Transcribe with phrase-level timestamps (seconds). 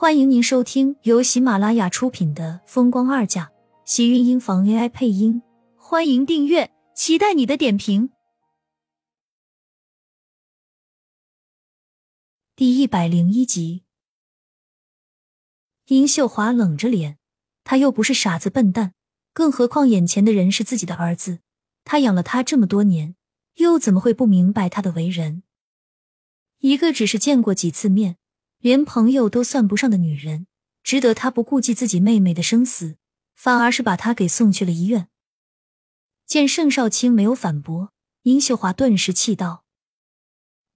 [0.00, 3.44] 欢迎您收听由喜马拉雅出品的《风光二嫁》，
[3.84, 5.42] 喜运音房 AI 配音。
[5.76, 8.08] 欢迎订阅，期待你的点评。
[12.56, 13.84] 第一百零一集，
[15.88, 17.18] 殷秀华冷着脸，
[17.62, 18.94] 他又不是傻子笨蛋，
[19.34, 21.40] 更何况眼前的人是自己的儿子，
[21.84, 23.16] 他养了他这么多年，
[23.56, 25.42] 又怎么会不明白他的为人？
[26.60, 28.16] 一个只是见过几次面。
[28.60, 30.46] 连朋友都算不上的女人，
[30.82, 32.96] 值得他不顾及自己妹妹的生死，
[33.34, 35.08] 反而是把她给送去了医院。
[36.26, 37.90] 见盛少卿没有反驳，
[38.22, 39.64] 殷秀华顿时气道：“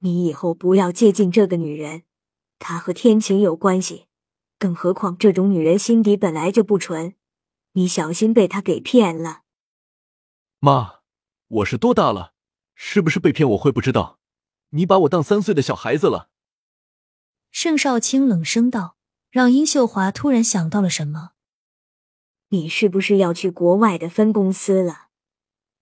[0.00, 2.04] 你以后不要接近这个女人，
[2.58, 4.06] 她和天晴有关系，
[4.58, 7.14] 更何况这种女人心底本来就不纯，
[7.72, 9.42] 你小心被她给骗了。”
[10.58, 11.00] 妈，
[11.48, 12.32] 我是多大了？
[12.74, 14.18] 是不是被骗我会不知道？
[14.70, 16.30] 你把我当三岁的小孩子了？
[17.54, 18.96] 盛少卿冷声道，
[19.30, 21.30] 让殷秀华突然想到了什么
[22.50, 25.06] ：“你是不是要去国外的分公司了？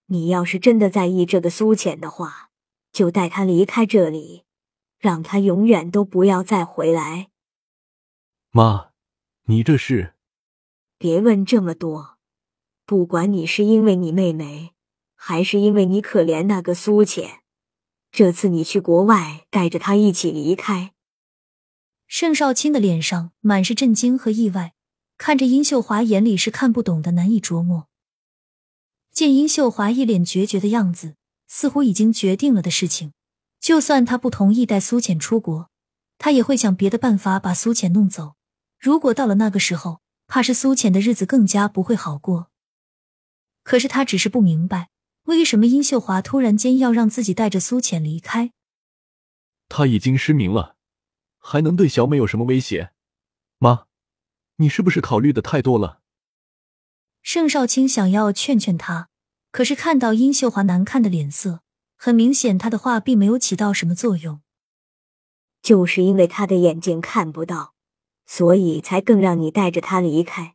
[0.08, 2.50] 你要是真的在意这个苏浅的话，
[2.92, 4.44] 就带他离开这里，
[4.98, 7.30] 让他永远都不要再回来。”
[8.52, 8.90] 妈，
[9.46, 10.12] 你这是……
[10.98, 12.18] 别问这么多，
[12.84, 14.74] 不管你是因为你妹妹，
[15.14, 17.40] 还是因为你可怜那个苏浅，
[18.10, 20.92] 这次你去国外，带着他一起离开。
[22.14, 24.74] 盛少卿的脸上满是震惊和意外，
[25.16, 27.88] 看着殷秀华，眼里是看不懂的，难以琢磨。
[29.10, 33.14] 见殷秀华一脸决绝的样子，似乎已经决定了的事情，
[33.58, 35.70] 就算他不同意带苏浅出国，
[36.18, 38.34] 他也会想别的办法把苏浅弄走。
[38.78, 42.50] 如果到了那个时候，怕是苏浅的日子更加不会好过。
[43.62, 44.90] 可是他只是不明白，
[45.22, 48.52] 为什么殷秀华突然间要让自己带着苏浅离开？
[49.70, 50.76] 他已经失明了。
[51.44, 52.92] 还能对小美有什么威胁？
[53.58, 53.86] 妈，
[54.56, 56.00] 你是不是考虑的太多了？
[57.20, 59.10] 盛少卿想要劝劝他，
[59.50, 61.60] 可是看到殷秀华难看的脸色，
[61.96, 64.40] 很明显他的话并没有起到什么作用。
[65.60, 67.74] 就是因为他的眼睛看不到，
[68.24, 70.54] 所以才更让你带着他离开。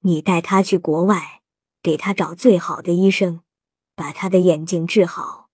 [0.00, 1.42] 你带他去国外，
[1.80, 3.42] 给他找最好的医生，
[3.94, 5.48] 把他的眼睛治好，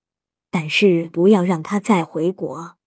[0.51, 2.78] 但是不要让他再回国。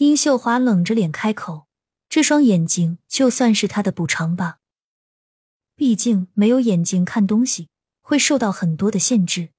[0.00, 1.66] 殷秀华冷着脸开口
[2.08, 4.56] ：“这双眼睛就算是他的补偿吧。
[5.76, 7.68] 毕竟没有眼睛看东西，
[8.00, 9.50] 会受到很多的限制。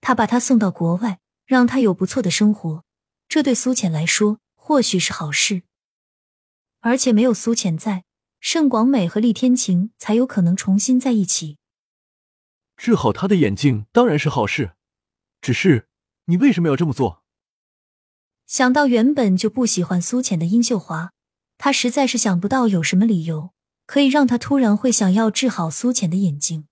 [0.00, 2.84] 他把他送到国外，让他有不错的生活，
[3.28, 5.62] 这对苏浅来说或许是好事。
[6.80, 8.02] 而且没有苏浅在，
[8.40, 11.58] 盛广美和厉天晴才有可能重新在一起。
[12.76, 14.72] 治好他的眼睛当然是好事，
[15.40, 15.86] 只是
[16.24, 17.18] 你为什么要这么做？”
[18.50, 21.12] 想到原本就不喜欢苏浅的殷秀华，
[21.56, 23.50] 他实在是想不到有什么理由
[23.86, 26.66] 可以让他突然会想要治好苏浅的眼睛。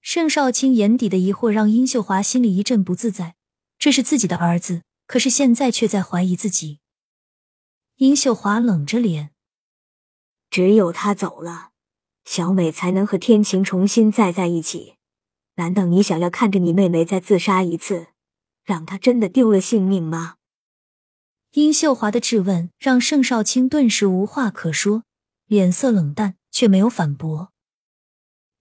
[0.00, 3.36] 盛少卿眼底的疑惑让殷秀华心里一阵不自在。
[3.78, 6.80] 这是自己的儿子，可是现在却在怀疑自己。
[7.98, 9.30] 殷秀华冷着脸，
[10.50, 11.70] 只有他走了，
[12.24, 14.96] 小美才能和天晴重新再在一起。
[15.54, 18.08] 难道你想要看着你妹妹再自杀一次，
[18.64, 20.34] 让她真的丢了性命吗？
[21.56, 25.04] 殷秀华的质问让盛少卿顿时无话可说，
[25.46, 27.50] 脸色冷淡，却没有反驳。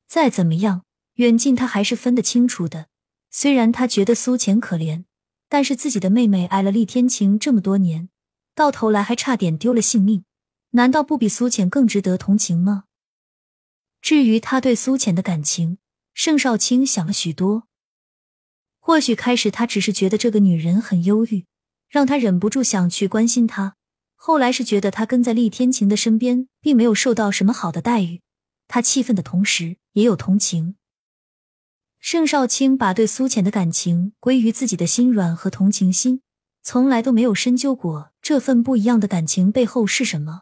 [0.08, 0.86] 再怎么样，
[1.16, 2.88] 远近他还是分得清楚的。
[3.30, 5.04] 虽然他觉得苏浅可怜，
[5.50, 8.08] 但是自己的妹妹挨了厉天晴这么多年，
[8.56, 10.24] 到头来还差点丢了性命，
[10.70, 12.86] 难道不比苏浅更值得同情吗？
[14.02, 15.80] 至于他对苏浅的感情，
[16.14, 17.68] 盛少卿想了许多。
[18.80, 21.44] 或许开始他只是觉得这个女人很忧郁。
[21.96, 23.78] 让他忍不住想去关心他。
[24.16, 28.22] 后来是觉得他跟在厉天晴的身边，并没有受到什么好的待遇。
[28.68, 30.76] 他气愤的同时，也有同情。
[32.02, 36.22] 盛少卿把对苏浅的感情归于自己的心软和同情心，
[36.62, 40.42] 从来都没有深究过这份不一样的感情背后是什么。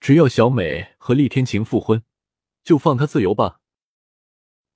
[0.00, 2.02] 只要小美和厉天晴复婚，
[2.64, 3.60] 就放他自由吧。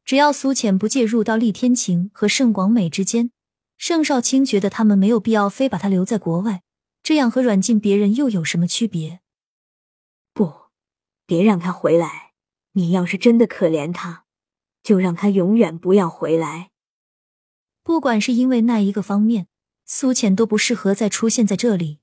[0.04, 3.32] 只要苏浅不介入到厉天晴和盛广美之间。
[3.78, 6.62] 盛少卿觉得他们没有必要非把他留在国外，
[7.02, 9.20] 这样和软禁别人又有什么区别？
[10.34, 10.52] 不，
[11.25, 12.32] 别让他回来。
[12.72, 14.25] 你要是真的可怜他，
[14.82, 16.70] 就让他永远不要回来。
[17.82, 19.48] 不管是因为那一个方面，
[19.86, 22.00] 苏浅都不适合再出现在这里。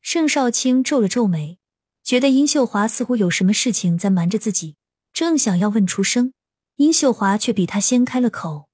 [0.00, 1.58] 盛少卿皱了皱眉，
[2.02, 4.76] 觉得殷秀华似乎有什么事情在瞒着自己，
[5.12, 6.32] 正想要问出声，
[6.76, 8.69] 殷秀华却比他先开了口。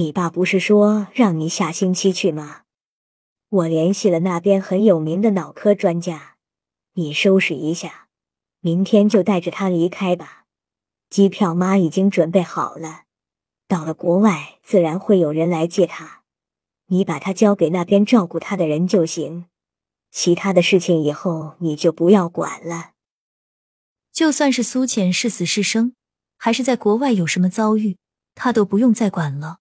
[0.00, 2.62] 你爸不是说让你下星期去吗？
[3.50, 6.36] 我联系了那边很有名的脑科专家，
[6.94, 8.08] 你收拾一下，
[8.60, 10.46] 明天就带着他离开吧。
[11.10, 13.02] 机票妈已经准备好了，
[13.68, 16.22] 到了国外自然会有人来接他，
[16.86, 19.48] 你把他交给那边照顾他的人就行。
[20.10, 22.92] 其他的事情以后你就不要管了。
[24.10, 25.92] 就算是苏浅是死是生，
[26.38, 27.98] 还是在国外有什么遭遇，
[28.34, 29.58] 他都不用再管了。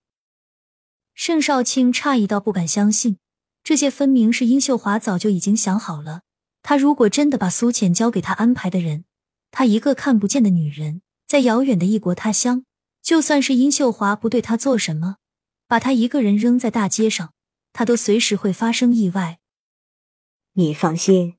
[1.21, 3.18] 盛少卿诧异到不敢相信。
[3.62, 6.21] 这些分明是殷秀华早就已经想好了。
[6.63, 9.04] 他如果真的把苏浅交给他安排的人，
[9.51, 12.63] 他一个看不见的女人，在遥远的异国他乡，
[13.01, 15.18] 就算是殷秀华不对他做什么，
[15.68, 17.33] 把他一个人扔在大街上，
[17.74, 19.39] 他都随时会发生意外。
[20.54, 21.36] 你放心，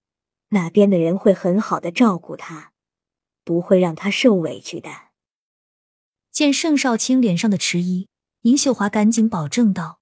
[0.50, 2.72] 那边的人会很好的照顾他，
[3.44, 4.90] 不会让他受委屈的。
[6.30, 8.08] 见盛少卿脸上的迟疑，
[8.42, 10.00] 殷秀华赶紧保证道。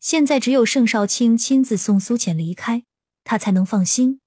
[0.00, 2.84] 现在只有盛少卿亲自送苏浅离开，
[3.22, 4.20] 他才能放心。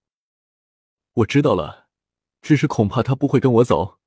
[1.14, 1.88] 我知道了，
[2.42, 4.00] 只是恐怕他不会跟我走。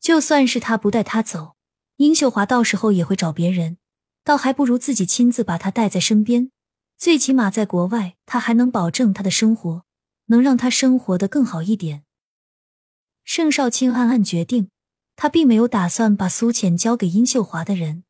[0.00, 1.56] 就算是他不带他走，
[1.96, 3.78] 殷秀华到时候也会找别人，
[4.24, 6.50] 倒还不如自己亲自把他带在身边。
[6.96, 9.84] 最起码在国外，他还能保证他的生活，
[10.26, 12.04] 能让他生活的更好一点。
[13.22, 14.70] 盛少卿暗暗决定，
[15.20, 18.04] 他并没有打算把苏浅交给殷秀华的人。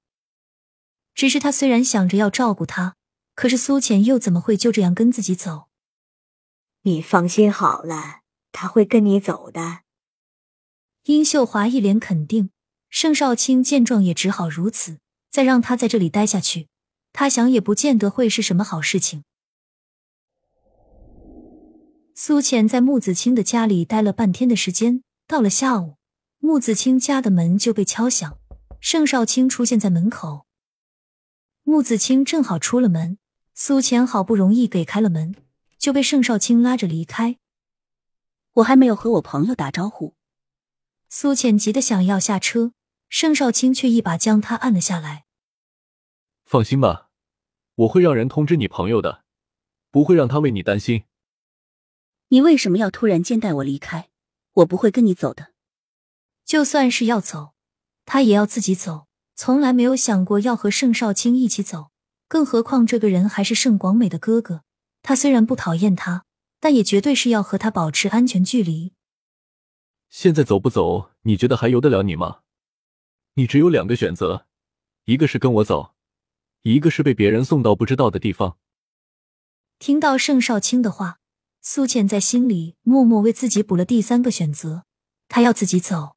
[1.15, 2.97] 只是他虽然想着要照顾她，
[3.35, 5.69] 可是苏浅又怎么会就这样跟自己走？
[6.83, 8.21] 你放心好了，
[8.53, 9.81] 他会跟你走的。
[11.05, 12.51] 殷秀华一脸肯定。
[12.91, 14.99] 盛少卿见状也只好如此，
[15.31, 16.69] 再让他在这里待下去，
[17.13, 19.25] 他想也不见得会是什么好事情。
[22.15, 25.98] 苏浅在穆子清的家里待了半天的时间，到了下午，
[26.41, 28.39] 穆子清家的门就被敲响，
[28.81, 30.47] 盛少卿出现在门口。
[31.65, 33.19] 穆子清正好出了门，
[33.55, 35.35] 苏浅好不容易给开了门，
[35.79, 37.39] 就被盛少卿拉着离开。
[38.55, 40.15] 我还没有和我朋友打招呼。
[41.09, 42.73] 苏浅急得想要下车，
[43.09, 45.25] 盛少卿却一把将他按了下来。
[46.45, 47.11] 放心吧，
[47.75, 49.25] 我会让人通知你朋友的，
[49.91, 51.05] 不会让他为你担心。
[52.29, 54.09] 你为什么要突然间带我离开？
[54.55, 55.53] 我不会跟你走的。
[56.49, 57.53] 就算是要走，
[58.07, 59.07] 他也要自己走。
[59.37, 61.91] 从来没有想过要和盛少卿一起走，
[62.27, 64.63] 更何况这个人还是盛广美的哥哥。
[65.03, 66.25] 他虽然不讨厌他，
[66.59, 68.95] 但也绝对是要和他保持安全距离。
[70.09, 72.41] 现在走不走，你觉得还由得了你吗？
[73.35, 74.47] 你只有两个选择，
[75.05, 75.95] 一个是跟我走，
[76.63, 78.57] 一个是被别人送到不知道的地方。
[79.79, 81.19] 听到盛少卿的话，
[81.61, 84.85] 苏浅在心里默默为自己补了第三个选择，
[85.29, 86.17] 她要自己走。